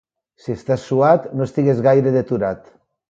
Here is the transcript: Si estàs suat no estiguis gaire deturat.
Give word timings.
Si 0.45 0.53
estàs 0.53 0.85
suat 0.91 1.27
no 1.41 1.47
estiguis 1.49 1.83
gaire 1.89 2.15
deturat. 2.17 2.67